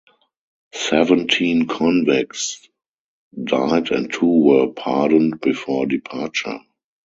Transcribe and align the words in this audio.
Seventeen 0.73 1.67
convicts 1.67 2.67
died 3.43 3.91
and 3.91 4.11
two 4.11 4.25
were 4.45 4.67
pardoned 4.73 5.39
before 5.41 5.85
departure. 5.85 6.59